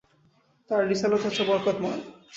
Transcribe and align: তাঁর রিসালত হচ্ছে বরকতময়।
তাঁর 0.69 0.81
রিসালত 0.87 1.21
হচ্ছে 1.25 1.43
বরকতময়। 1.43 1.99